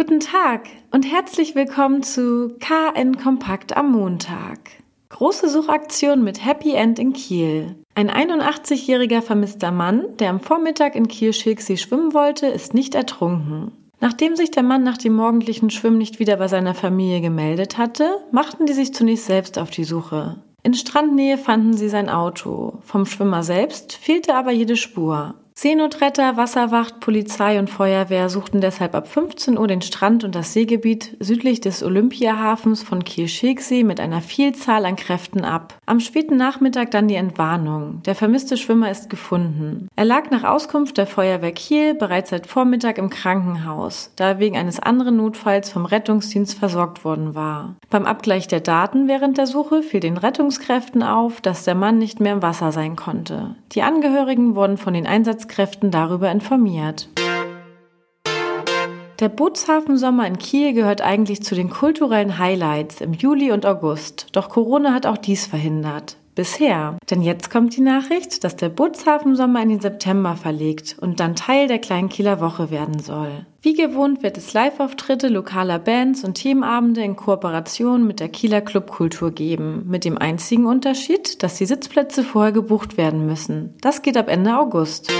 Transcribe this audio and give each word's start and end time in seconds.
Guten 0.00 0.20
Tag 0.20 0.62
und 0.92 1.02
herzlich 1.02 1.54
willkommen 1.54 2.02
zu 2.02 2.56
KN 2.58 3.18
Kompakt 3.18 3.76
am 3.76 3.92
Montag. 3.92 4.70
Große 5.10 5.50
Suchaktion 5.50 6.24
mit 6.24 6.42
Happy 6.42 6.72
End 6.72 6.98
in 6.98 7.12
Kiel. 7.12 7.76
Ein 7.94 8.10
81-jähriger 8.10 9.20
vermisster 9.20 9.70
Mann, 9.70 10.16
der 10.18 10.30
am 10.30 10.40
Vormittag 10.40 10.96
in 10.96 11.06
Kiel-Schilksee 11.06 11.76
schwimmen 11.76 12.14
wollte, 12.14 12.46
ist 12.46 12.72
nicht 12.72 12.94
ertrunken. 12.94 13.72
Nachdem 14.00 14.36
sich 14.36 14.50
der 14.50 14.62
Mann 14.62 14.84
nach 14.84 14.96
dem 14.96 15.12
morgendlichen 15.12 15.68
Schwimmen 15.68 15.98
nicht 15.98 16.18
wieder 16.18 16.38
bei 16.38 16.48
seiner 16.48 16.72
Familie 16.72 17.20
gemeldet 17.20 17.76
hatte, 17.76 18.08
machten 18.32 18.64
die 18.64 18.72
sich 18.72 18.94
zunächst 18.94 19.26
selbst 19.26 19.58
auf 19.58 19.68
die 19.68 19.84
Suche. 19.84 20.36
In 20.62 20.72
Strandnähe 20.72 21.36
fanden 21.36 21.74
sie 21.74 21.90
sein 21.90 22.08
Auto. 22.08 22.78
Vom 22.86 23.04
Schwimmer 23.04 23.42
selbst 23.42 23.92
fehlte 23.92 24.34
aber 24.34 24.50
jede 24.50 24.76
Spur. 24.76 25.34
Seenotretter, 25.62 26.38
Wasserwacht, 26.38 27.00
Polizei 27.00 27.58
und 27.58 27.68
Feuerwehr 27.68 28.30
suchten 28.30 28.62
deshalb 28.62 28.94
ab 28.94 29.06
15 29.06 29.58
Uhr 29.58 29.68
den 29.68 29.82
Strand 29.82 30.24
und 30.24 30.34
das 30.34 30.54
Seegebiet 30.54 31.18
südlich 31.20 31.60
des 31.60 31.82
Olympiahafens 31.82 32.82
von 32.82 33.04
Kiel-Schilksee 33.04 33.84
mit 33.84 34.00
einer 34.00 34.22
Vielzahl 34.22 34.86
an 34.86 34.96
Kräften 34.96 35.44
ab. 35.44 35.74
Am 35.84 36.00
späten 36.00 36.38
Nachmittag 36.38 36.92
dann 36.92 37.08
die 37.08 37.14
Entwarnung. 37.14 38.00
Der 38.06 38.14
vermisste 38.14 38.56
Schwimmer 38.56 38.90
ist 38.90 39.10
gefunden. 39.10 39.88
Er 39.96 40.06
lag 40.06 40.30
nach 40.30 40.44
Auskunft 40.44 40.96
der 40.96 41.06
Feuerwehr 41.06 41.52
Kiel 41.52 41.92
bereits 41.92 42.30
seit 42.30 42.46
Vormittag 42.46 42.96
im 42.96 43.10
Krankenhaus, 43.10 44.12
da 44.16 44.28
er 44.28 44.38
wegen 44.38 44.56
eines 44.56 44.80
anderen 44.80 45.18
Notfalls 45.18 45.68
vom 45.68 45.84
Rettungsdienst 45.84 46.58
versorgt 46.58 47.04
worden 47.04 47.34
war. 47.34 47.74
Beim 47.90 48.06
Abgleich 48.06 48.48
der 48.48 48.60
Daten 48.60 49.08
während 49.08 49.36
der 49.36 49.46
Suche 49.46 49.82
fiel 49.82 50.00
den 50.00 50.16
Rettungskräften 50.16 51.02
auf, 51.02 51.42
dass 51.42 51.64
der 51.64 51.74
Mann 51.74 51.98
nicht 51.98 52.18
mehr 52.18 52.32
im 52.32 52.40
Wasser 52.40 52.72
sein 52.72 52.96
konnte. 52.96 53.56
Die 53.72 53.82
Angehörigen 53.82 54.56
wurden 54.56 54.78
von 54.78 54.94
den 54.94 55.06
Einsatz 55.06 55.49
Sicherheitskräften 55.50 55.90
darüber 55.90 56.30
informiert. 56.30 57.08
Der 59.18 59.28
Bootshafensommer 59.28 60.26
in 60.26 60.38
Kiel 60.38 60.72
gehört 60.72 61.02
eigentlich 61.02 61.42
zu 61.42 61.54
den 61.54 61.68
kulturellen 61.68 62.38
Highlights 62.38 63.02
im 63.02 63.12
Juli 63.12 63.52
und 63.52 63.66
August, 63.66 64.28
doch 64.32 64.48
Corona 64.48 64.94
hat 64.94 65.04
auch 65.04 65.18
dies 65.18 65.46
verhindert. 65.46 66.16
Bisher. 66.34 66.96
Denn 67.10 67.22
jetzt 67.22 67.50
kommt 67.50 67.76
die 67.76 67.82
Nachricht, 67.82 68.44
dass 68.44 68.56
der 68.56 68.68
Bootshafensommer 68.68 69.62
in 69.62 69.68
den 69.68 69.80
September 69.80 70.36
verlegt 70.36 70.96
und 70.98 71.20
dann 71.20 71.36
Teil 71.36 71.66
der 71.66 71.80
kleinen 71.80 72.08
Kieler 72.08 72.40
Woche 72.40 72.70
werden 72.70 72.98
soll. 73.00 73.44
Wie 73.60 73.74
gewohnt 73.74 74.22
wird 74.22 74.38
es 74.38 74.54
Live-Auftritte 74.54 75.28
lokaler 75.28 75.78
Bands 75.78 76.24
und 76.24 76.34
Themenabende 76.34 77.02
in 77.02 77.16
Kooperation 77.16 78.06
mit 78.06 78.20
der 78.20 78.30
Kieler 78.30 78.62
Clubkultur 78.62 79.32
geben, 79.32 79.84
mit 79.86 80.06
dem 80.06 80.16
einzigen 80.16 80.64
Unterschied, 80.64 81.42
dass 81.42 81.58
die 81.58 81.66
Sitzplätze 81.66 82.24
vorher 82.24 82.52
gebucht 82.52 82.96
werden 82.96 83.26
müssen. 83.26 83.74
Das 83.82 84.00
geht 84.00 84.16
ab 84.16 84.28
Ende 84.28 84.56
August. 84.56 85.12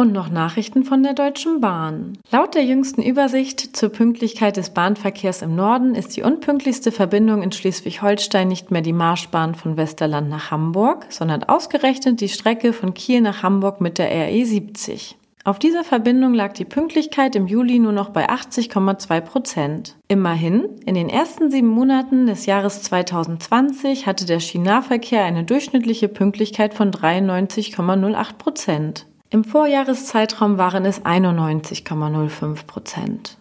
Und 0.00 0.14
noch 0.14 0.30
Nachrichten 0.30 0.84
von 0.84 1.02
der 1.02 1.12
Deutschen 1.12 1.60
Bahn. 1.60 2.16
Laut 2.30 2.54
der 2.54 2.64
jüngsten 2.64 3.02
Übersicht 3.02 3.76
zur 3.76 3.90
Pünktlichkeit 3.90 4.56
des 4.56 4.70
Bahnverkehrs 4.70 5.42
im 5.42 5.54
Norden 5.54 5.94
ist 5.94 6.16
die 6.16 6.22
unpünktlichste 6.22 6.90
Verbindung 6.90 7.42
in 7.42 7.52
Schleswig-Holstein 7.52 8.48
nicht 8.48 8.70
mehr 8.70 8.80
die 8.80 8.94
Marschbahn 8.94 9.54
von 9.54 9.76
Westerland 9.76 10.30
nach 10.30 10.50
Hamburg, 10.50 11.04
sondern 11.10 11.44
ausgerechnet 11.44 12.22
die 12.22 12.30
Strecke 12.30 12.72
von 12.72 12.94
Kiel 12.94 13.20
nach 13.20 13.42
Hamburg 13.42 13.82
mit 13.82 13.98
der 13.98 14.08
RE 14.10 14.42
70. 14.42 15.18
Auf 15.44 15.58
dieser 15.58 15.84
Verbindung 15.84 16.32
lag 16.32 16.54
die 16.54 16.64
Pünktlichkeit 16.64 17.36
im 17.36 17.46
Juli 17.46 17.78
nur 17.78 17.92
noch 17.92 18.08
bei 18.08 18.30
80,2 18.30 19.20
Prozent. 19.20 19.96
Immerhin, 20.08 20.64
in 20.86 20.94
den 20.94 21.10
ersten 21.10 21.50
sieben 21.50 21.68
Monaten 21.68 22.24
des 22.26 22.46
Jahres 22.46 22.80
2020 22.84 24.06
hatte 24.06 24.24
der 24.24 24.40
Schienennahverkehr 24.40 25.24
eine 25.24 25.44
durchschnittliche 25.44 26.08
Pünktlichkeit 26.08 26.72
von 26.72 26.90
93,08 26.90 28.38
Prozent. 28.38 29.04
Im 29.32 29.44
Vorjahreszeitraum 29.44 30.58
waren 30.58 30.84
es 30.84 31.04
91,05 31.04 32.66
Prozent. 32.66 33.38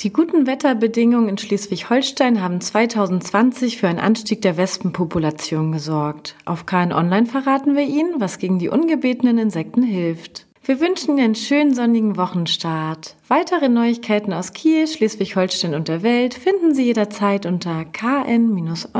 Die 0.00 0.12
guten 0.12 0.46
Wetterbedingungen 0.46 1.30
in 1.30 1.38
Schleswig-Holstein 1.38 2.42
haben 2.42 2.60
2020 2.60 3.78
für 3.78 3.88
einen 3.88 3.98
Anstieg 3.98 4.42
der 4.42 4.58
Wespenpopulation 4.58 5.72
gesorgt. 5.72 6.36
Auf 6.44 6.66
KN 6.66 6.92
Online 6.92 7.24
verraten 7.24 7.74
wir 7.74 7.84
Ihnen, 7.84 8.20
was 8.20 8.36
gegen 8.38 8.58
die 8.58 8.68
ungebetenen 8.68 9.38
Insekten 9.38 9.82
hilft. 9.82 10.46
Wir 10.62 10.78
wünschen 10.78 11.16
Ihnen 11.16 11.24
einen 11.24 11.34
schönen 11.34 11.74
sonnigen 11.74 12.18
Wochenstart. 12.18 13.16
Weitere 13.28 13.70
Neuigkeiten 13.70 14.34
aus 14.34 14.52
Kiel, 14.52 14.86
Schleswig-Holstein 14.86 15.74
und 15.74 15.88
der 15.88 16.02
Welt 16.02 16.34
finden 16.34 16.74
Sie 16.74 16.84
jederzeit 16.84 17.46
unter 17.46 17.86
kn-online.de. 17.86 18.90